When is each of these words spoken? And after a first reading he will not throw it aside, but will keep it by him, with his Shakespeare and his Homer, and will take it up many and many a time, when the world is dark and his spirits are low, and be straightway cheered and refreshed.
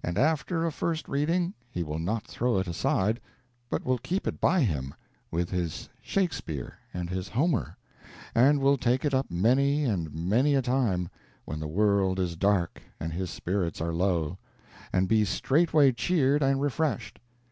And 0.00 0.16
after 0.16 0.64
a 0.64 0.70
first 0.70 1.08
reading 1.08 1.52
he 1.68 1.82
will 1.82 1.98
not 1.98 2.22
throw 2.24 2.60
it 2.60 2.68
aside, 2.68 3.18
but 3.68 3.84
will 3.84 3.98
keep 3.98 4.28
it 4.28 4.40
by 4.40 4.60
him, 4.60 4.94
with 5.32 5.50
his 5.50 5.88
Shakespeare 6.00 6.78
and 6.94 7.10
his 7.10 7.26
Homer, 7.30 7.76
and 8.32 8.60
will 8.60 8.76
take 8.78 9.04
it 9.04 9.12
up 9.12 9.28
many 9.28 9.84
and 9.84 10.14
many 10.14 10.54
a 10.54 10.62
time, 10.62 11.08
when 11.46 11.58
the 11.58 11.66
world 11.66 12.20
is 12.20 12.36
dark 12.36 12.80
and 13.00 13.12
his 13.12 13.28
spirits 13.32 13.80
are 13.80 13.92
low, 13.92 14.38
and 14.92 15.08
be 15.08 15.24
straightway 15.24 15.90
cheered 15.90 16.44
and 16.44 16.60
refreshed. 16.62 17.18